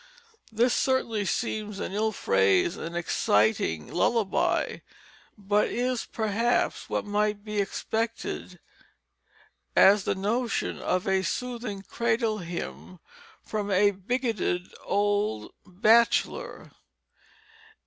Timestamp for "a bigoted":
13.69-14.73